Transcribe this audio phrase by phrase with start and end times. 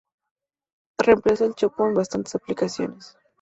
[0.99, 3.15] Reemplaza al chopo en bastantes aplicaciones.